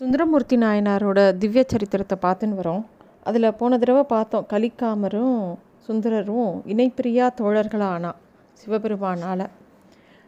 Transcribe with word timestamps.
சுந்தரமூர்த்தி 0.00 0.56
நாயனாரோட 0.62 1.20
திவ்ய 1.42 1.62
சரித்திரத்தை 1.70 2.16
பார்த்துன்னு 2.24 2.58
வரோம். 2.58 2.82
அதில் 3.28 3.56
போன 3.60 3.78
தடவை 3.82 4.02
பார்த்தோம் 4.12 4.46
கலிக்காமரும் 4.52 5.40
சுந்தரரும் 5.86 6.52
இணைப்பிரியா 6.72 7.26
தோழர்களாக 7.40 7.94
ஆனா 7.96 8.10
சிவபெருமானால். 8.60 9.44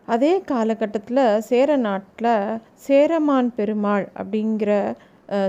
அதே 0.09 0.33
காலகட்டத்தில் 0.51 1.23
சேர 1.51 1.77
நாட்டில் 1.87 2.59
சேரமான் 2.87 3.51
பெருமாள் 3.59 4.07
அப்படிங்கிற 4.21 4.71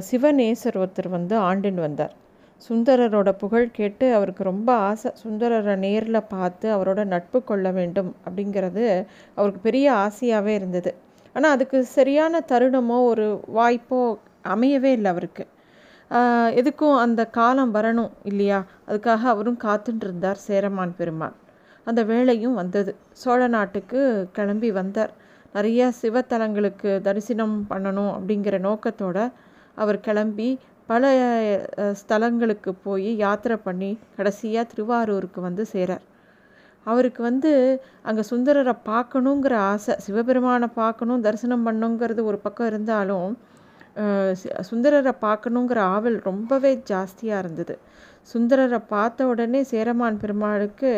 சிவநேசர் 0.09 0.79
ஒருத்தர் 0.81 1.09
வந்து 1.17 1.37
ஆண்டுன்னு 1.49 1.85
வந்தார். 1.87 2.15
சுந்தரரோட 2.61 3.31
புகழ் 3.43 3.69
கேட்டு 3.77 4.07
அவருக்கு 4.17 4.43
ரொம்ப 4.51 4.71
ஆசை 4.89 5.11
சுந்தரரை 5.23 5.75
நேரில் 5.85 6.27
பார்த்து 6.35 6.67
அவரோட 6.75 7.03
நட்பு 7.13 7.41
கொள்ள 7.51 7.71
வேண்டும் 7.79 8.11
அப்படிங்கிறது 8.25 8.85
அவருக்கு 9.37 9.61
பெரிய 9.69 9.87
ஆசையாகவே 10.05 10.53
இருந்தது. 10.59 10.93
ஆனால் 11.35 11.53
அதுக்கு 11.55 11.77
சரியான 11.97 12.41
தருணமோ 12.51 12.97
ஒரு 13.11 13.25
வாய்ப்போ 13.57 13.99
அமையவே 14.53 14.91
இல்லை 14.97 15.09
அவருக்கு. 15.13 15.43
எதுக்கும் 16.59 16.97
அந்த 17.03 17.21
காலம் 17.37 17.73
வரணும் 17.77 18.11
இல்லையா? 18.29 18.59
அதுக்காக 18.87 19.23
அவரும் 19.33 19.59
காத்துட்டு 19.65 20.33
சேரமான் 20.47 20.97
பெருமான். 20.99 21.35
அந்த 21.87 22.01
வேலையும் 22.11 22.57
வந்தது. 22.61 22.91
சோழ 23.21 23.41
நாட்டுக்கு 23.55 23.99
கிளம்பி 24.37 24.69
வந்தார். 24.79 25.13
நிறைய 25.55 25.81
சிவத்தலங்களுக்கு 26.01 26.89
தரிசனம் 27.07 27.55
பண்ணணும் 27.71 28.11
அப்படிங்கிற 28.17 28.57
நோக்கத்தோட 28.67 29.17
அவர் 29.81 29.99
கிளம்பி 30.07 30.49
பல 30.89 31.09
ஸ்தலங்களுக்கு 31.99 32.71
போய் 32.85 33.09
யாத்திரை 33.23 33.57
பண்ணி 33.65 33.89
கடைசியாக 34.17 34.69
திருவாரூருக்கு 34.71 35.39
வந்து 35.47 35.63
சேரார். 35.73 36.05
அவருக்கு 36.85 37.21
வந்து 37.23 37.51
அங்கே 38.01 38.23
சுந்தரரை 38.29 38.73
பார்க்கணுங்கிற 38.85 39.53
ஆசை 39.71 39.95
சிவபெருமானை 39.99 40.67
பார்க்கணும் 40.75 41.23
தரிசனம் 41.23 41.65
பண்ணணுங்கிறது 41.67 42.23
ஒரு 42.23 42.39
பக்கம் 42.39 42.67
இருந்தாலும் 42.67 43.29
சுந்தரரை 44.61 45.13
பார்க்கணுங்கிற 45.21 45.79
ஆவல் 45.95 46.17
ரொம்பவே 46.19 46.71
ஜாஸ்தியாக 46.91 47.41
இருந்தது. 47.43 47.75
சுந்தரரை 48.33 48.79
பார்த்த 48.87 49.27
உடனே 49.27 49.61
சேரமான் 49.63 50.17
பெருமாளுக்கு 50.17 50.91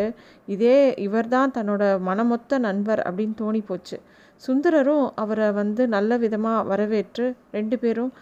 இதே 0.47 0.77
இவர்தான் 0.97 1.53
தன்னோட 1.57 1.83
மனமொத்த 1.99 2.59
நண்பர் 2.59 2.99
அப்படின்னு 2.99 3.35
தோணி 3.41 3.61
போச்சு 3.65 3.97
சுந்தரரும் 4.43 5.05
அவரை 5.15 5.49
வந்து 5.51 5.83
நல்ல 5.87 6.17
விதமாக 6.17 6.67
வரவேற்று 6.67 7.27
ரெண்டு 7.51 7.77
பேரும் 7.79 8.13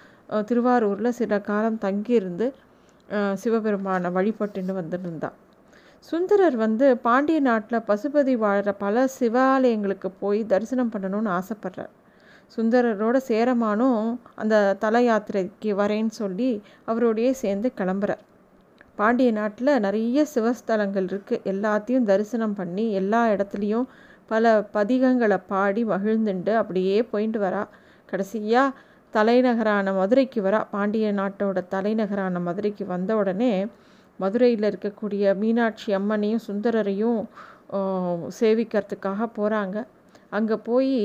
திருவாரூரில் 0.45 1.17
சில 1.19 1.39
காலம் 1.41 1.77
தங்கியிருந்து 1.77 2.47
சிவபெருமானை 3.33 4.11
வழிபட்டுன்னு 4.11 4.73
வந்துருந்தான் 4.73 5.37
சுந்தரர் 6.09 6.55
வந்து 6.55 6.97
பாண்டிய 6.97 7.39
நாட்டில் 7.39 7.85
பசுபதி 7.87 8.33
வாழ்கிற 8.37 8.69
பல 8.73 9.03
சிவாலயங்களுக்கு 9.19 10.09
போய் 10.19 10.39
தரிசனம் 10.45 10.91
பண்ணணும்னு 10.93 11.29
ஆசைப்படுறார். 11.39 11.91
சுந்தரரோட 12.55 13.17
சேரமானும் 13.27 14.17
அந்த 14.35 14.55
தல 14.79 14.99
யாத்திரைக்கு 14.99 15.71
வரேன்னு 15.81 16.13
சொல்லி 16.21 16.49
அவரோடையே 16.87 17.31
சேர்ந்து 17.31 17.71
கிளம்புறார். 17.77 18.23
பாண்டிய 18.95 19.31
நாட்டில் 19.31 19.79
நிறைய 19.79 20.25
சிவஸ்தலங்கள் 20.33 21.07
இருக்குது 21.11 21.45
எல்லாத்தையும் 21.51 22.07
தரிசனம் 22.11 22.55
பண்ணி 22.55 22.85
எல்லா 22.91 23.21
இடத்துலையும் 23.27 23.85
பல 24.27 24.51
பதிகங்களை 24.73 25.37
பாடி 25.47 25.83
மகிழ்ந்துண்டு 25.85 26.53
அப்படியே 26.55 26.97
போயிட்டு 27.03 27.39
வரா. 27.39 27.63
கடைசியாக 28.05 28.75
தலைநகரான 29.13 29.93
மதுரைக்கு 29.93 30.41
வரா. 30.41 30.59
பாண்டிய 30.71 31.07
நாட்டோட 31.13 31.59
தலைநகரான 31.75 32.39
மதுரைக்கு 32.39 32.85
வந்த 32.85 33.15
உடனே 33.15 33.53
மதுரையில் 34.19 34.67
இருக்கக்கூடிய 34.71 35.33
மீனாட்சி 35.41 35.89
அம்மனையும் 35.99 36.45
சுந்தரரையும் 36.47 37.21
சேவிக்கிறதுக்காக 38.39 39.27
போகிறாங்க 39.37 39.77
அங்கே 40.37 40.57
போய் 40.67 40.95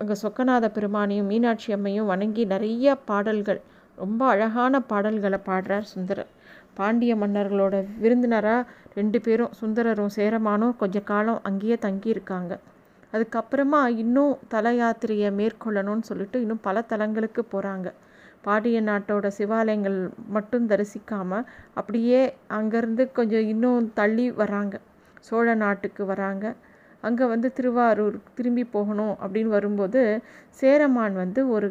அங்கே 0.00 0.16
சொக்கநாத 0.22 0.66
பெருமானையும் 0.76 1.30
மீனாட்சி 1.32 1.70
அம்மையும் 1.76 2.10
வணங்கி 2.12 2.42
நிறைய 2.52 2.94
பாடல்கள் 3.10 3.60
ரொம்ப 3.98 4.20
அழகான 4.34 4.74
பாடல்களை 4.90 5.38
பாடுறார் 5.48 5.86
சுந்தரர். 5.92 6.30
பாண்டிய 6.78 7.12
மன்னர்களோட 7.22 7.74
விருந்தினராக 8.02 8.68
ரெண்டு 8.98 9.18
பேரும் 9.24 9.54
சுந்தரரும் 9.60 10.14
சேரமானும் 10.16 10.76
கொஞ்ச 10.82 11.00
காலம் 11.10 11.42
அங்கேயே 11.48 11.76
தங்கியிருக்காங்க. 11.86 12.52
அதுக்கப்புறமா 13.12 13.80
இன்னும் 14.02 14.34
தல 14.52 14.70
யாத்திரையை 14.78 15.30
மேற்கொள்ளணும்னு 15.40 16.08
சொல்லிட்டு 16.10 16.38
இன்னும் 16.44 16.62
பல 16.68 16.82
தலங்களுக்கு 16.92 17.42
போகிறாங்க 17.52 17.88
பாண்டிய 18.44 18.78
நாட்டோட 18.82 19.26
சிவாலயங்கள் 19.38 19.98
மட்டும் 20.36 20.68
தரிசிக்காமல் 20.72 21.46
அப்படியே 21.78 22.20
அங்கேருந்து 22.58 23.04
கொஞ்சம் 23.12 23.46
இன்னும் 23.52 23.92
தள்ளி 24.00 24.26
வராங்க. 24.40 24.74
சோழ 25.28 25.54
நாட்டுக்கு 25.64 26.02
வராங்க. 26.12 26.44
அங்கே 27.02 27.24
வந்து 27.32 27.48
திருவாரூர் 27.52 28.16
திரும்பி 28.34 28.64
போகணும் 28.74 29.14
அப்படின்னு 29.22 29.50
வரும்போது 29.56 30.00
சேரமான் 30.60 31.14
வந்து 31.22 31.40
ஒரு 31.54 31.68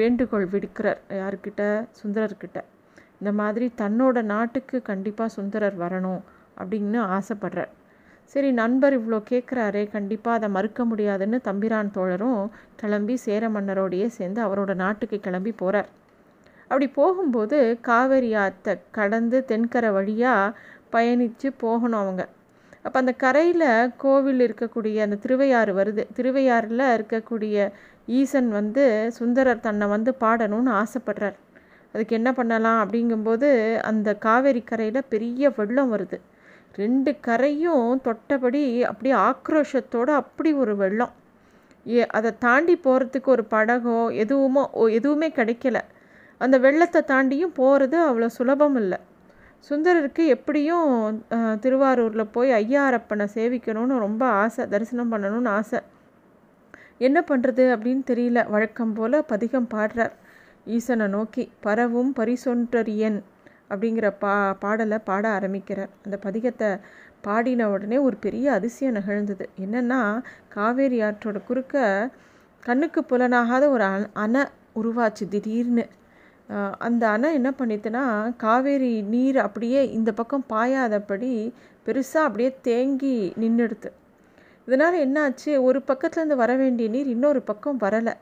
வேண்டுகோள் 0.00 0.46
விடுக்கிறார். 0.54 1.00
யார்கிட்ட? 1.20 1.62
சுந்தரர்கிட்ட. 2.00 2.58
இந்த 3.20 3.30
மாதிரி 3.40 3.66
தன்னோட 3.82 4.18
நாட்டுக்கு 4.34 4.76
கண்டிப்பாக 4.90 5.34
சுந்தரர் 5.36 5.76
வரணும் 5.84 6.22
அப்படின்னு 6.60 7.00
ஆசைப்படுறார். 7.16 7.72
சரி 8.32 8.48
நண்பர் 8.52 8.94
இவ்வளோ 8.98 9.18
கேட்குறாரே 9.30 9.82
கண்டிப்பாக 9.90 10.38
அதை 10.38 10.48
மறுக்க 10.56 10.84
முடியாதுன்னு 10.84 11.38
தம்பிரான் 11.40 11.94
தோழரும் 11.94 12.42
கிளம்பி 12.76 13.14
சேர 13.24 13.48
மன்னரோடையே 13.48 14.08
சேர்ந்து 14.16 14.40
அவரோட 14.46 14.72
நாட்டுக்கு 14.74 15.18
கிளம்பி 15.20 15.52
போகிறார் 15.52 15.88
அப்படி 16.70 16.86
போகும்போது 16.90 17.58
காவேரி 17.80 18.30
ஆற்றை 18.34 18.74
கடந்து 18.90 19.38
தென்கரை 19.50 19.90
வழியாக 19.92 20.56
பயணித்து 20.92 21.48
போகணும் 21.62 22.00
அவங்க. 22.00 22.22
அப்போ 22.84 22.96
அந்த 22.98 23.12
கரையில் 23.22 23.68
கோவில் 23.96 24.40
இருக்கக்கூடிய 24.46 24.96
அந்த 25.06 25.18
திருவையாறு 25.24 25.72
வருது. 25.80 26.02
திருவையாறில் 26.16 26.86
இருக்கக்கூடிய 26.96 27.56
ஈசன் 28.18 28.50
வந்து 28.58 28.84
சுந்தரர் 29.18 29.64
தன்னை 29.66 29.86
வந்து 29.88 30.10
பாடணும்னு 30.20 30.72
ஆசைப்படுறார். 30.82 31.36
அதுக்கு 31.94 32.14
என்ன 32.20 32.30
பண்ணலாம் 32.32 32.80
அப்படிங்கும்போது 32.84 33.48
அந்த 33.90 34.08
காவேரி 34.26 34.62
கரையில் 34.64 35.08
பெரிய 35.08 35.50
வெள்ளம் 35.58 35.92
வருது. 35.94 36.18
ரெண்டு 36.74 37.16
கரையும் 37.26 38.00
தொட்டபடி 38.04 38.80
அப்படியே 38.80 39.14
ஆக்ரோஷத்தோடு 39.14 40.10
அப்படி 40.10 40.52
ஒரு 40.52 40.76
வெள்ளம். 40.76 41.12
ஏ 41.88 42.06
அதை 42.06 42.38
தாண்டி 42.38 42.80
போகிறதுக்கு 42.84 43.24
ஒரு 43.24 43.46
படகோ 43.50 44.10
எதுவுமோ 44.10 44.70
ஓ- 44.72 44.86
எதுவுமே 44.86 45.28
கிடைக்கல. 45.28 45.80
அந்த 46.38 46.58
வெள்ளத்தை 46.58 47.02
தாண்டியும் 47.06 47.54
போகிறது 47.54 47.98
அவ்வளோ 48.10 48.26
சுலபம் 48.26 48.76
இல்லை. 48.76 48.98
சுந்தரருக்கு 49.68 50.26
எப்படியும் 50.26 51.24
திருவாரூரில் 51.60 52.26
போய் 52.26 52.50
ஐயாரப்பனை 52.50 53.26
சேவிக்கணும்னு 53.34 53.98
ரொம்ப 53.98 54.26
ஆசை 54.26 54.68
தரிசனம் 54.68 55.12
பண்ணணும்னு 55.12 55.48
ஆசை. 55.48 55.80
என்ன 56.98 57.24
பண்ணுறது 57.28 57.64
அப்படின்னு 57.76 58.02
தெரியல. 58.06 58.50
வழக்கம் 58.50 58.92
போல் 58.92 59.24
பதிகம் 59.24 59.68
பாடுறார். 59.74 60.12
ஈசனை 60.64 61.06
நோக்கி 61.06 61.50
பரவும் 61.60 62.14
பரிசொன்றரியன் 62.16 63.22
அப்படிங்கிற 63.70 64.08
பா 64.22 64.34
பாடலை 64.62 64.98
பாட 65.10 65.24
ஆரம்பிக்கிறார் 65.36 65.92
அந்த 66.04 66.16
பதிகத்தை 66.26 66.70
பாடின 67.26 67.68
உடனே 67.74 67.98
ஒரு 68.06 68.16
பெரிய 68.24 68.46
அதிசயம் 68.58 68.96
நிகழ்ந்தது. 68.98 69.44
என்னென்னா 69.64 70.00
காவேரி 70.56 70.98
ஆற்றோட 71.02 71.38
குறுக்க 71.48 71.76
கண்ணுக்கு 72.62 73.00
புலனாகாத 73.10 73.64
ஒரு 73.74 73.84
அணை 74.24 74.42
உருவாச்சு 74.80 75.24
திடீர்னு. 75.34 75.84
அந்த 76.86 77.04
அணை 77.14 77.28
என்ன 77.38 77.50
பண்ணிட்டுனா 77.58 78.04
காவேரி 78.44 78.92
நீர் 79.14 79.38
அப்படியே 79.46 79.80
இந்த 79.96 80.10
பக்கம் 80.20 80.44
பாயாதபடி 80.52 81.32
பெருசாக 81.86 82.26
அப்படியே 82.28 82.50
தேங்கி 82.68 83.16
நின்றுடுது 83.42 83.90
இதனால் 84.68 84.96
என்னாச்சு? 85.04 85.50
ஒரு 85.66 85.78
பக்கத்துலேருந்து 85.90 86.36
வர 86.42 86.52
வேண்டிய 86.56 86.86
நீர் 86.94 87.12
இன்னொரு 87.14 87.40
பக்கம் 87.50 87.78
வரலை. 87.84 88.14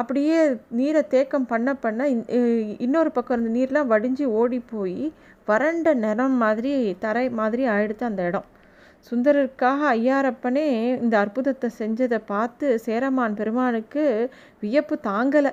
அப்படியே 0.00 0.36
நீரை 0.78 1.02
தேக்கம் 1.14 1.50
பண்ண 1.50 1.70
பண்ண 1.84 2.02
இன்னொரு 2.84 3.10
பக்கம் 3.16 3.36
இருந்த 3.36 3.52
நீர்லாம் 3.58 3.90
வடிஞ்சு 3.92 4.26
ஓடி 4.40 4.58
போய் 4.72 5.02
வறண்ட 5.48 5.92
நிறம் 6.04 6.36
மாதிரி 6.42 6.72
தரை 7.04 7.24
மாதிரி 7.40 7.62
ஆயிடுத்து 7.74 8.04
அந்த 8.08 8.22
இடம். 8.28 8.46
சுந்தரருக்காக 9.06 9.80
ஐயாரப்பனே 9.96 10.66
இந்த 11.04 11.14
அற்புதத்தை 11.24 11.68
செஞ்சதை 11.80 12.18
பார்த்து 12.32 12.66
சேரமான் 12.86 13.38
பெருமானுக்கு 13.40 14.04
வியப்பு 14.62 14.96
தாங்கலை. 15.10 15.52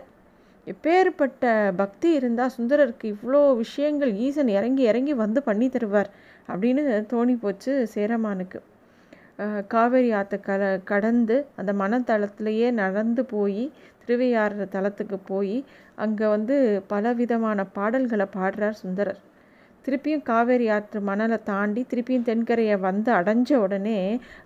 எப்பேற்பட்ட 0.68 1.44
பக்தி 1.82 2.10
இருந்தால் 2.20 2.56
சுந்தரருக்கு 2.58 3.06
இவ்வளோ 3.16 3.42
விஷயங்கள் 3.64 4.12
ஈசன் 4.26 4.52
இறங்கி 4.58 4.84
இறங்கி 4.92 5.14
வந்து 5.24 5.42
பண்ணி 5.50 5.68
தருவார் 5.76 6.10
அப்படின்னு 6.50 6.84
தோணி 7.14 7.36
போச்சு 7.44 7.74
சேரமானுக்கு. 7.96 8.60
காவேரி 9.74 10.10
ஆற்றை 10.20 10.38
கல 10.48 10.62
கடந்து 10.92 11.36
அந்த 11.60 11.72
மனத்தளத்திலேயே 11.82 12.70
நடந்து 12.84 13.24
போய் 13.34 13.64
திருவையாறு 14.02 14.66
தலத்துக்கு 14.76 15.18
போய் 15.32 15.58
அங்கே 16.04 16.26
வந்து 16.36 16.56
பலவிதமான 16.88 17.66
பாடல்களை 17.78 18.26
பாடுறார் 18.36 18.78
சுந்தரர். 18.82 19.20
திருப்பியும் 19.86 20.24
காவேரி 20.30 20.66
ஆற்று 20.70 21.00
மணலை 21.10 21.38
தாண்டி 21.50 21.82
திருப்பியும் 21.92 22.26
தென்கரையை 22.30 22.78
வந்து 22.80 23.10
அடைஞ்ச 23.12 23.52
உடனே 23.66 24.00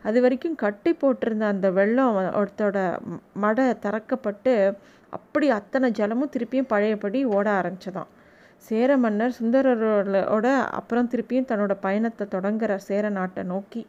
அது 0.04 0.18
வரைக்கும் 0.22 0.58
கட்டி 0.64 0.92
போட்டிருந்த 0.94 1.46
அந்த 1.54 1.68
வெள்ளம் 1.72 2.18
ஒருத்தோட 2.42 2.78
மடை 3.44 3.66
திறக்கப்பட்டு 3.86 4.54
அப்படி 5.14 5.48
அத்தனை 5.60 5.88
ஜலமும் 6.00 6.34
திருப்பியும் 6.36 6.72
பழையபடி 6.74 7.22
ஓட 7.38 7.48
ஆரம்பிச்சதான் 7.60 8.12
சேர 8.68 8.98
மன்னர் 8.98 9.38
சுந்தரரோட 9.40 10.48
அப்புறம் 10.80 11.10
திருப்பியும் 11.14 11.50
தன்னோட 11.52 11.74
பயணத்தை 11.88 12.28
தொடங்குறார் 12.36 12.88
சேர 12.90 13.10
நாட்டை 13.10 13.44
நோக்கி. 13.44 13.82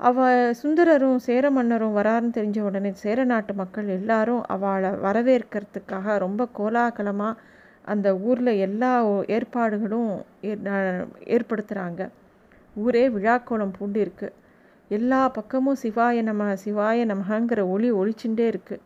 அவ 0.00 0.26
சுந்தரரும் 0.52 1.18
சேர 1.18 1.44
மன்னரும் 1.50 1.96
வராருன்னு 1.98 2.36
தெரிஞ்ச 2.36 2.58
உடனே 2.60 2.90
சேர 2.94 3.24
நாட்டு 3.24 3.52
மக்கள் 3.54 3.88
எல்லாரும் 3.88 4.42
அவளை 4.46 4.90
வரவேற்கிறதுக்காக 5.02 6.16
ரொம்ப 6.18 6.48
கோலாகலமாக 6.58 7.40
அந்த 7.84 8.08
ஊரில் 8.18 8.52
எல்லா 8.58 8.92
ஏற்பாடுகளும் 9.28 10.10
ஏற்படுத்துகிறாங்க 11.36 12.02
ஊரே 12.76 13.04
விழாக்கோலம் 13.08 13.76
பூண்டு 13.78 14.00
இருக்குது 14.00 14.36
எல்லா 14.90 15.20
பக்கமும் 15.28 15.80
சிவாய 15.82 16.22
நம 16.22 16.46
சிவாய 16.54 17.04
நமகங்கிற 17.04 17.60
ஒளி 17.68 17.90
ஒழிச்சுட்டே 17.92 18.46
இருக்குது 18.52 18.84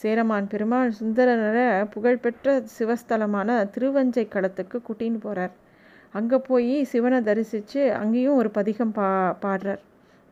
சேரமான் 0.00 0.46
பெருமாள் 0.46 0.90
சுந்தரனரை 0.92 1.66
புகழ்பெற்ற 1.86 2.54
சிவஸ்தலமான 2.78 3.58
திருவஞ்சை 3.74 4.24
களத்துக்கு 4.28 4.78
கூட்டின்னு 4.80 5.18
போகிறார் 5.18 5.54
அங்கே 6.14 6.38
போய் 6.40 6.74
சிவனை 6.84 7.20
தரிசித்து 7.20 7.80
அங்கேயும் 7.92 8.36
ஒரு 8.36 8.50
பதிகம் 8.50 8.92
பா 8.92 9.08
பாடுறார். 9.42 9.82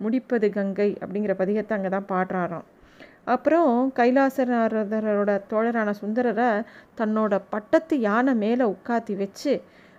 முடிப்பது 0.00 0.48
கங்கை 0.50 0.88
அப்படிங்கிற 1.02 1.34
பதிகத்தை 1.40 1.74
அங்கே 1.76 1.88
தான் 1.88 2.10
பாடுறாராம். 2.12 2.66
அப்புறம் 3.34 3.92
கைலாசநாரதரோட 3.98 5.30
தோழரான 5.50 5.90
சுந்தரரை 6.00 6.48
தன்னோட 6.98 7.34
பட்டத்து 7.52 7.94
யானை 8.00 8.34
மேலே 8.34 8.64
உட்காத்தி 8.74 9.16
வச்சு 9.16 9.54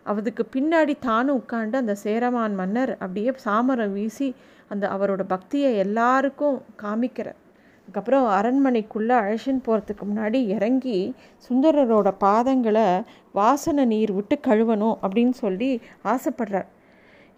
அதுக்கு 0.06 0.44
பின்னாடி 0.56 0.94
தானும் 1.08 1.38
உட்காந்து 1.42 1.76
அந்த 1.82 1.96
சேரமான் 2.04 2.56
மன்னர் 2.56 2.92
அப்படியே 3.04 3.32
சாமரம் 3.46 3.96
வீசி 3.98 4.28
அந்த 4.68 4.86
அவரோட 4.88 5.22
பக்தியை 5.34 5.72
எல்லாருக்கும் 5.86 6.58
காமிக்கிறார். 6.84 7.40
அதுக்கப்புறம் 7.80 8.28
அரண்மனைக்குள்ளே 8.36 9.16
அழைச்சின்னு 9.22 9.66
போகிறதுக்கு 9.66 10.04
முன்னாடி 10.12 10.40
இறங்கி 10.56 11.16
சுந்தரரோட 11.48 12.12
பாதங்களை 12.24 12.88
வாசனை 13.32 13.86
நீர் 13.86 14.12
விட்டு 14.12 14.36
கழுவணும் 14.48 14.96
அப்படின்னு 15.04 15.36
சொல்லி 15.44 15.72
ஆசைப்படுறார். 16.04 16.70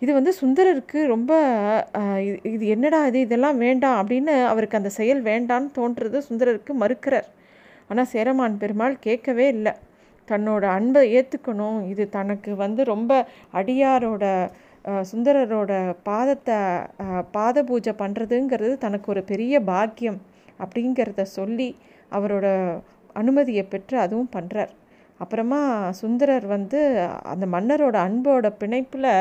இது 0.01 0.11
வந்து 0.17 0.31
சுந்தரருக்கு 0.41 0.99
ரொம்ப 1.13 1.31
இது 2.55 2.63
என்னடா 2.75 2.99
இது? 3.09 3.19
இதெல்லாம் 3.27 3.57
வேண்டாம் 3.65 3.97
அப்படின்னு 4.01 4.33
அவருக்கு 4.51 4.79
அந்த 4.79 4.91
செயல் 4.99 5.21
வேண்டான்னு 5.29 5.69
தோன்றுறது 5.79 6.19
சுந்தரருக்கு 6.29 6.73
மறுக்கிறார். 6.83 7.27
ஆனால் 7.89 8.11
சேரமான் 8.13 8.59
பெருமாள் 8.63 8.95
கேட்கவே 9.07 9.45
இல்லை. 9.55 9.73
தன்னோட 10.27 10.63
அன்பை 10.77 11.01
ஏற்றுக்கணும் 11.17 11.79
இது 11.91 12.03
தனக்கு 12.17 12.51
வந்து 12.63 12.81
ரொம்ப 12.93 13.11
அடியாரோட 13.59 14.25
சுந்தரரோட 15.11 15.71
பாதத்தை 16.09 16.57
பாத 17.35 17.63
பூஜை 17.69 17.93
பண்ணுறதுங்கிறது 18.01 18.75
தனக்கு 18.85 19.07
ஒரு 19.13 19.21
பெரிய 19.31 19.59
பாக்கியம் 19.71 20.19
அப்படிங்கிறத 20.63 21.23
சொல்லி 21.37 21.69
அவரோட 22.17 22.47
அனுமதியை 23.21 23.63
பெற்று 23.65 23.95
அதுவும் 24.05 24.33
பண்ணுறார் 24.35 24.71
அப்புறமா 25.19 25.59
சுந்தரர் 25.99 26.47
வந்து 26.55 26.79
அந்த 27.33 27.45
மன்னரோட 27.55 27.97
அன்போட 28.07 28.47
பிணைப்பில் 28.61 29.11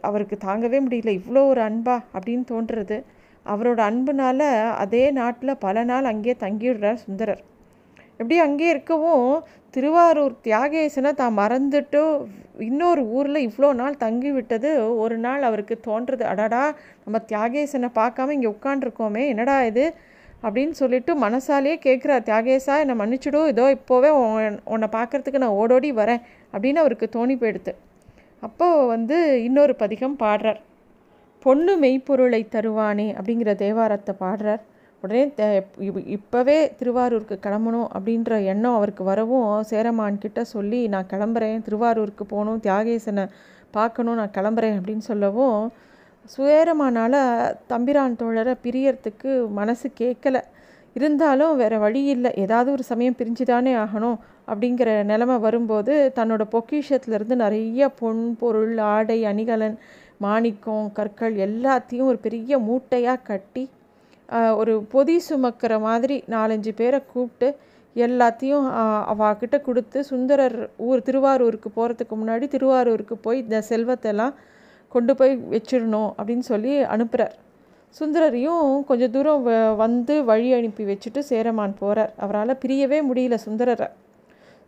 அவருக்கு 0.00 0.36
தாங்கவே 0.46 0.78
முடியல. 0.86 1.12
இவ்வளோ 1.20 1.42
ஒரு 1.48 1.60
அன்பா 1.60 1.96
அப்படின்னு 2.14 2.44
தோன்றுறது. 2.52 2.98
அவரோட 3.46 3.80
அன்புனால் 3.90 4.46
அதே 4.84 5.10
நாட்டில் 5.10 5.60
பல 5.66 5.84
நாள் 5.84 6.10
அங்கேயே 6.12 6.36
தங்கிடுறார் 6.44 7.02
சுந்தரர். 7.04 7.42
எப்படி 8.20 8.36
அங்கேயே 8.38 8.70
இருக்கவும் 8.70 9.28
திருவாரூர் 9.70 10.34
தியாகேசனை 10.44 11.12
தான் 11.14 11.38
மறந்துட்டு 11.38 12.02
இன்னொரு 12.58 13.02
ஊரில் 13.16 13.46
இவ்வளோ 13.46 13.72
நாள் 13.72 13.96
தங்கி 13.96 14.30
விட்டது. 14.30 14.70
ஒரு 14.98 15.16
நாள் 15.18 15.42
அவருக்கு 15.42 15.76
தோன்றுறது. 15.86 16.24
அடாடா 16.32 16.62
நம்ம 17.04 17.20
தியாகேசனை 17.32 17.90
பார்க்காம 18.00 18.34
இங்கே 18.38 18.50
உட்காண்ட்ருக்கோமே 18.54 19.24
என்னடா 19.26 19.56
இது? 19.70 19.86
அப்படின்னு 20.46 20.74
சொல்லிட்டு 20.80 21.12
மனசாலேயே 21.16 21.76
கேட்குறா 21.86 22.16
தியாகேசா 22.28 22.74
என்னை 22.82 22.94
மன்னிச்சுடும் 23.00 23.50
இதோ 23.52 23.64
இப்போவே 23.76 24.10
உன்னை 24.74 24.88
பார்க்குறதுக்கு 24.96 25.42
நான் 25.44 25.58
ஓடோடி 25.60 25.90
வரேன் 25.92 26.22
அப்படின்னு 26.52 26.82
அவருக்கு 26.84 27.08
தோணி 27.16 27.36
போயிடுது 27.42 27.72
அப்போது 28.40 28.86
வந்து 28.86 29.16
இன்னொரு 29.44 29.74
பதிகம் 29.74 30.16
பாடுறார். 30.18 30.60
பொண்ணு 31.42 31.72
மெய்ப்பொருளை 31.78 32.40
தருவானே 32.54 33.06
அப்படிங்கிற 33.18 33.52
தேவாரத்தை 33.64 34.12
பாடுறார். 34.20 34.62
உடனே 35.02 35.24
இப்போவே 36.16 36.56
திருவாரூருக்கு 36.78 37.36
கிளம்பணும் 37.46 37.88
அப்படின்ற 37.96 38.44
எண்ணம் 38.52 38.76
அவருக்கு 38.76 39.04
வரவும் 39.04 39.48
சேரமான் 39.62 40.18
கிட்ட 40.18 40.44
சொல்லி 40.44 40.88
நான் 40.88 41.10
கிளம்புறேன் 41.12 41.64
திருவாரூருக்கு 41.66 42.24
போகணும் 42.24 42.62
தியாகேசனை 42.66 43.24
பார்க்கணும் 43.70 44.18
நான் 44.20 44.36
கிளம்புறேன் 44.38 44.78
அப்படின்னு 44.78 45.04
சொல்லவும் 45.10 45.58
சுயரமானால் 46.36 47.20
தம்பிரான் 47.66 48.18
தோழரை 48.20 48.54
பிரியறதுக்கு 48.64 49.30
மனசு 49.50 49.90
கேட்கல. 50.00 50.36
இருந்தாலும் 50.96 51.56
வேறு 51.56 51.78
வழி 51.78 52.02
இல்லை. 52.04 52.30
ஏதாவது 52.36 52.68
ஒரு 52.72 52.82
சமயம் 52.82 53.18
பிரிஞ்சு 53.18 53.44
தானே 53.44 53.72
ஆகணும் 53.76 54.18
அப்படிங்கிற 54.48 54.90
நிலமை 55.04 55.36
வரும்போது 55.38 55.92
தன்னோட 56.14 56.42
பொக்கிஷத்துலேருந்து 56.52 57.36
நிறைய 57.36 57.88
பொன் 58.00 58.24
பொருள் 58.36 58.74
ஆடை 58.88 59.18
அணிகலன் 59.24 59.76
மாணிக்கம் 60.18 60.92
கற்கள் 60.92 61.36
எல்லாத்தையும் 61.46 62.10
ஒரு 62.12 62.18
பெரிய 62.18 62.58
மூட்டையாக 62.58 63.24
கட்டி 63.24 63.64
ஒரு 64.56 64.74
பொதி 64.92 65.16
சுமக்கிற 65.28 65.80
மாதிரி 65.80 66.16
நாலஞ்சு 66.28 66.72
பேரை 66.74 67.00
கூப்பிட்டு 67.06 67.48
எல்லாத்தையும் 67.96 68.66
அவாக்கிட்ட 69.06 69.56
கொடுத்து 69.60 69.98
சுந்தரர் 70.04 70.58
ஊர் 70.78 71.02
திருவாரூருக்கு 71.02 71.70
போகிறதுக்கு 71.76 72.14
முன்னாடி 72.16 72.46
திருவாரூருக்கு 72.48 73.16
போய் 73.16 73.38
இந்த 73.38 73.58
செல்வத்தெல்லாம் 73.68 74.34
கொண்டு 74.92 75.12
போய் 75.16 75.34
வச்சிடணும் 75.50 76.10
அப்படின்னு 76.18 76.44
சொல்லி 76.44 76.72
அனுப்புகிறார் 76.86 77.34
சுந்தரரையும் 77.98 78.84
கொஞ்சம் 78.84 79.12
தூரம் 79.16 79.42
வந்து 79.76 80.14
வழி 80.30 80.48
அனுப்பி 80.52 80.84
வச்சுட்டு 80.84 81.20
சேரமான் 81.30 81.74
போகிறார் 81.78 82.12
அவரால் 82.24 82.60
பிரியவே 82.62 82.98
முடியல 83.10 83.36
சுந்தரரை. 83.46 83.88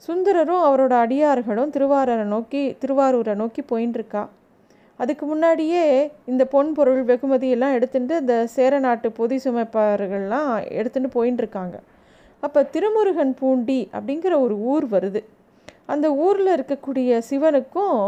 சுந்தரரும் 0.08 0.64
அவரோட 0.69 0.94
அடியார்களும் 1.05 1.73
திருவாரரை 1.75 2.26
நோக்கி 2.34 2.62
திருவாரூரை 2.81 3.34
நோக்கி 3.43 3.62
போயின்னு 3.70 4.26
அதுக்கு 5.00 5.25
முன்னாடியே 5.26 5.82
இந்த 6.25 6.43
பொன் 6.52 6.70
பொருள் 6.73 7.02
வெகுமதி 7.08 7.49
எல்லாம் 7.55 7.75
எடுத்துட்டு 7.78 8.14
இந்த 8.23 8.34
சேர 8.46 8.78
நாட்டு 8.78 9.08
பொதி 9.12 9.37
சுமைப்பார்கள்லாம் 9.44 10.52
எடுத்துகிட்டு 10.79 11.11
போயின்னு 11.17 11.43
இருக்காங்க 11.44 11.76
அப்போ 12.43 12.61
திருமுருகன் 12.75 13.34
பூண்டி 13.40 13.81
அப்படிங்கிற 13.93 14.34
ஒரு 14.44 14.56
ஊர் 14.72 14.87
வருது. 14.94 15.20
அந்த 15.87 16.06
ஊரில் 16.25 16.50
இருக்கக்கூடிய 16.56 17.20
சிவனுக்கும் 17.31 18.00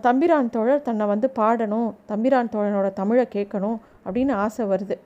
தம்பிரான் 0.00 0.50
தோழர் 0.50 0.86
தன்னை 0.88 1.06
வந்து 1.06 1.28
பாடணும். 1.36 1.90
தம்பிரான் 2.06 2.52
தோழனோட 2.54 2.88
தமிழை 2.92 3.24
கேட்கணும். 3.34 3.78
அப்படின்னு 4.06 4.34
ஆசை 4.44 4.64
வருது. 4.72 4.96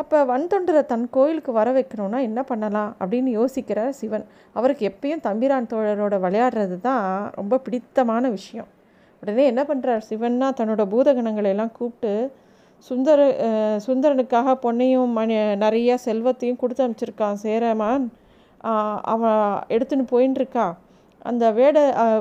அப்போ 0.00 0.18
வன்தொண்டரை 0.32 0.82
தன் 0.90 1.06
கோயிலுக்கு 1.16 1.52
வர 1.56 1.68
வைக்கணும்னா 1.78 2.18
என்ன 2.28 2.40
பண்ணலாம் 2.50 2.90
அப்படின்னு 3.00 3.30
யோசிக்கிறார் 3.38 3.96
சிவன். 3.98 4.24
அவருக்கு 4.58 4.84
எப்பயும் 4.90 5.24
தம்பிரான் 5.26 5.68
தோழரோட 5.72 6.14
விளையாடுறது 6.24 6.76
தான் 6.86 7.04
ரொம்ப 7.38 7.58
பிடித்தமான 7.66 8.30
விஷயம். 8.36 8.70
உடனே 9.22 9.44
என்ன 9.50 9.62
பண்ணுறார் 9.70 10.06
சிவன்னா 10.10 10.46
தன்னோட 10.60 10.84
பூதகணங்களை 10.92 11.50
எல்லாம் 11.54 11.74
கூப்பிட்டு 11.78 12.12
சுந்தர 12.86 13.18
சுந்தரனுக்காக 13.86 14.54
பொண்ணையும் 14.64 15.12
மணி 15.18 15.34
நிறைய 15.64 15.98
செல்வத்தையும் 16.06 16.60
கொடுத்து 16.62 16.84
அனுப்பிச்சிருக்கான். 16.84 17.36
சேரமான் 17.44 18.06
அவன் 19.12 19.42
எடுத்துன்னு 19.74 20.06
போயின்னு 20.12 20.40
இருக்கா. 20.40 20.66
அந்த 21.30 21.44
வேட 21.58 21.76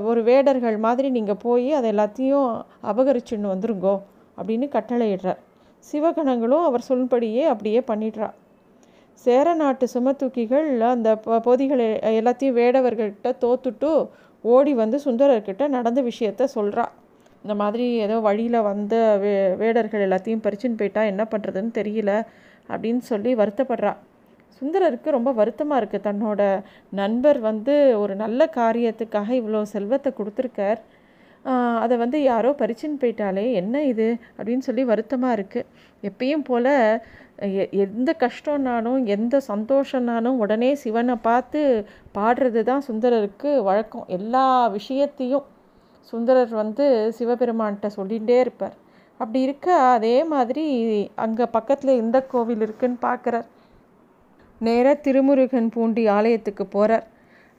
ஒரு 0.10 0.22
வேடர்கள் 0.27 0.77
மாதிரி 0.86 1.08
நீங்கள் 1.18 1.41
போய் 1.46 1.70
அதை 1.77 1.88
எல்லாத்தையும் 1.94 2.50
அபகரிச்சுன்னு 2.91 3.53
வந்துருங்கோ 3.53 3.96
அப்படின்னு 4.38 4.68
கட்டளையிடுறார். 4.75 5.41
சிவகணங்களும் 5.90 6.66
அவர் 6.70 6.88
சொல்படியே 6.90 7.44
அப்படியே 7.54 7.82
பண்ணிடுறா. 7.90 8.30
சேர 9.26 9.48
நாட்டு 9.62 9.86
சுமத்தூக்கிகள் 9.94 10.70
அந்த 10.94 11.10
பொதிகளை 11.48 11.88
எல்லாத்தையும் 12.20 12.58
வேடவர்கள்கிட்ட 12.60 13.32
தோத்துட்டு 13.44 13.92
ஓடி 14.44 14.72
வந்து 14.82 14.98
சுந்தரர்கிட்ட 15.06 15.64
நடந்த 15.76 16.00
விஷயத்த 16.10 16.48
சொல்கிறா 16.58 16.86
இந்த 17.44 17.54
மாதிரி 17.62 17.86
ஏதோ 18.06 18.16
வழியில் 18.28 18.66
வந்த 18.70 18.96
வே 19.22 19.34
வேடர்கள் 19.62 20.06
எல்லாத்தையும் 20.06 20.44
பறிச்சுன்னு 20.46 20.80
போயிட்டா 20.80 21.04
என்ன 21.12 21.24
பண்ணுறதுன்னு 21.32 21.72
தெரியல 21.80 22.12
அப்படின்னு 22.74 23.04
சொல்லி 23.12 23.32
வருத்தப்படுறா. 23.42 23.94
சுந்தரருக்கு 24.62 25.16
ரொம்ப 25.16 25.30
வருத்தமாக 25.40 25.80
இருக்குது 25.82 26.06
தன்னோட 26.08 26.42
நண்பர் 27.00 27.40
வந்து 27.50 27.76
ஒரு 28.02 28.16
நல்ல 28.24 28.50
காரியத்துக்காக 28.58 29.30
இவ்வளோ 29.40 29.62
செல்வத்தை 29.76 30.12
கொடுத்துருக்கார். 30.20 30.82
அதை 31.83 31.95
வந்து 31.98 32.17
யாரோ 32.24 32.50
பறிச்சுன்னு 32.60 33.01
போயிட்டாலே 33.03 33.45
என்ன 33.62 33.75
இது 33.91 34.07
அப்படின்னு 34.38 34.67
சொல்லி 34.67 34.83
வருத்தமாக 34.91 35.38
இருக்குது 35.38 35.69
எப்பயும் 36.03 36.45
போல் 36.50 36.74
எந்த 37.86 38.10
கஷ்டம்னாலும் 38.24 39.00
எந்த 39.15 39.36
சந்தோஷம்னாலும் 39.48 40.38
உடனே 40.43 40.69
சிவனை 40.83 41.15
பார்த்து 41.27 41.62
பாடுறது 42.17 42.62
தான் 42.63 42.86
சுந்தரருக்கு 42.88 43.51
வழக்கம். 43.69 44.05
எல்லா 44.17 44.45
விஷயத்தையும் 44.77 45.48
சுந்தரர் 46.13 46.53
வந்து 46.62 46.86
சிவபெருமான்கிட்ட 47.17 47.89
சொல்லிகிட்டே 47.98 48.38
இருப்பார். 48.43 48.75
அப்படி 49.19 49.39
இருக்க 49.48 49.67
அதே 49.95 50.15
மாதிரி 50.33 50.65
அங்கே 51.25 51.45
பக்கத்தில் 51.57 52.00
எந்த 52.03 52.17
கோவில் 52.31 52.63
இருக்குன்னு 52.65 53.00
பார்க்குறார். 53.07 53.48
நேராக 54.62 55.01
திருமுருகன் 55.05 55.69
பூண்டி 55.75 56.03
ஆலயத்துக்கு 56.17 56.65
போகிறார் 56.75 57.05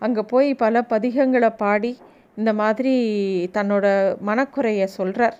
அங்கே 0.02 0.22
போய் 0.32 0.48
பல 0.62 0.82
பதிகங்களை 0.92 1.50
பாடி 1.62 1.92
இந்த 2.36 2.52
மாதிரி 2.52 2.94
தன்னோட 3.54 3.86
மனக்குறையை 4.26 4.86
சொல்கிறார் 4.98 5.36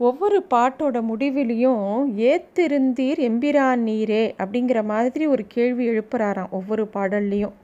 ஒவ்வொரு 0.00 0.38
பாட்டோட 0.50 0.98
முடிவிலையும் 1.08 1.88
ஏத்திருந்தீர் 2.28 3.20
எம்பிரான் 3.28 3.82
நீரே 3.86 4.22
அப்படிங்கிற 4.38 4.80
மாதிரி 4.84 5.26
ஒரு 5.26 5.42
கேள்வி 5.46 5.84
எழுப்புறாராம் 5.90 6.50
ஒவ்வொரு 6.50 6.84
பாடல்லையும். 6.94 7.54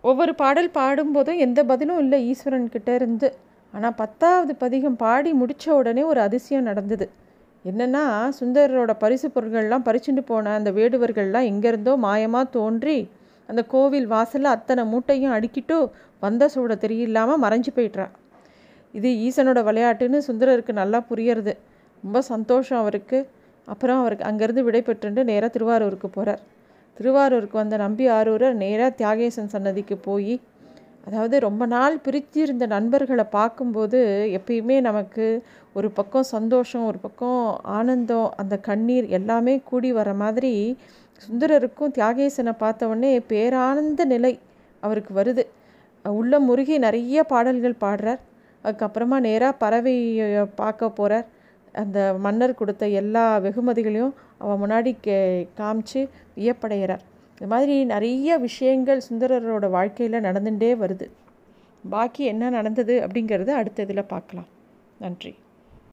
ஒவ்வொரு 0.00 0.32
பாடல் 0.34 0.70
பாடும்போதும் 0.74 1.36
எந்த 1.36 1.60
பதிலும் 1.64 1.98
இல்லை 1.98 2.18
ஈஸ்வரன் 2.30 2.68
கிட்ட 2.68 2.94
இருந்து. 2.94 3.28
ஆனால் 3.74 3.94
பத்தாவது 3.94 4.54
பதிகம் 4.54 4.96
பாடி 4.96 5.32
முடித்த 5.32 5.74
உடனே 5.74 6.02
ஒரு 6.02 6.20
அதிசயம் 6.20 6.62
நடந்தது. 6.62 7.06
என்னென்னா 7.64 8.04
சுந்தரரோட 8.40 8.92
பரிசு 8.98 9.28
பொருள்கள்லாம் 9.28 9.86
பறிச்சுட்டு 9.88 10.22
போன 10.26 10.54
அந்த 10.54 10.70
வேடுவர்கள்லாம் 10.70 11.48
எங்கேருந்தோ 11.52 11.94
மாயமாக 12.06 12.50
தோன்றி 12.50 12.98
அந்த 13.48 13.62
கோவில் 13.64 14.06
வாசலில் 14.06 14.54
அத்தனை 14.56 14.82
மூட்டையும் 14.84 15.34
அடிக்கிட்டு 15.36 15.76
வந்த 16.18 16.48
சூட 16.48 16.74
தெரியலாமல் 16.84 17.42
மறைஞ்சு 17.44 17.70
போயிட்றா. 17.76 18.06
இது 18.94 19.10
ஈசனோட 19.26 19.60
விளையாட்டுன்னு 19.64 20.18
சுந்தரருக்கு 20.28 20.72
நல்லா 20.72 20.98
புரியறது. 21.10 21.54
ரொம்ப 22.02 22.20
சந்தோஷம் 22.22 22.78
அவருக்கு. 22.78 23.18
அப்புறம் 23.68 24.00
அவருக்கு 24.00 24.28
அங்கேருந்து 24.30 24.62
விடை 24.64 24.82
பெற்றுண்டு 24.82 25.22
நேராக 25.24 25.50
திருவாரூருக்கு 25.52 26.08
போகிறார் 26.08 26.40
திருவாரூருக்கு 26.96 27.56
வந்த 27.58 27.76
நம்பி 27.76 28.04
ஆரூரர் 28.10 28.54
நேராக 28.54 28.90
தியாகேசன் 28.96 29.52
சன்னதிக்கு 29.52 29.96
போய் 29.98 30.34
அதாவது 31.06 31.36
ரொம்ப 31.40 31.62
நாள் 31.66 31.94
பிரித்திருந்த 31.98 32.64
நண்பர்களை 32.66 33.24
பார்க்கும்போது 33.30 34.00
எப்பயுமே 34.38 34.76
நமக்கு 34.80 35.24
ஒரு 35.72 35.88
பக்கம் 35.90 36.26
சந்தோஷம் 36.30 36.84
ஒரு 36.84 36.98
பக்கம் 36.98 37.40
ஆனந்தம் 37.62 38.28
அந்த 38.36 38.54
கண்ணீர் 38.60 39.06
எல்லாமே 39.08 39.54
கூடி 39.62 39.90
வர 39.92 40.10
மாதிரி 40.14 40.52
சுந்தரருக்கும் 41.24 41.94
தியாகேசனை 41.98 42.52
பார்த்த 42.58 42.88
உடனே 42.88 43.18
பேரானந்த 43.18 44.04
நிலை 44.04 44.38
அவருக்கு 44.80 45.12
வருது. 45.22 45.44
உள்ள 46.04 46.38
முருகி 46.38 46.78
நிறைய 46.78 47.24
பாடல்கள் 47.24 47.82
பாடுறார். 47.84 48.20
அதுக்கப்புறமா 48.64 49.16
நேராக 49.20 49.60
பறவையை 49.62 50.46
பார்க்க 50.54 50.90
போகிறார் 50.90 51.26
அந்த 51.72 51.98
மன்னர் 52.18 52.54
கொடுத்த 52.54 52.88
எல்லா 52.88 53.38
வெகுமதிகளையும் 53.38 54.14
அவன் 54.38 54.60
முன்னாடி 54.62 54.96
கே 55.00 55.48
காமிச்சு 55.58 56.00
வியப்படைகிறார். 56.36 57.02
இந்த 57.32 57.46
மாதிரி 57.54 57.84
நிறைய 57.84 58.38
விஷயங்கள் 58.38 59.06
சுந்தரரோட 59.10 59.70
வாழ்க்கையில் 59.70 60.24
நடந்துகிட்டே 60.24 60.72
வருது. 60.84 61.06
பாக்கி 61.90 62.24
என்ன 62.24 62.50
நடந்தது 62.50 62.96
அப்படிங்கிறத 63.06 63.48
அடுத்த 63.60 63.82
இதில் 63.82 64.10
பார்க்கலாம். 64.14 64.50
நன்றி. 64.98 65.32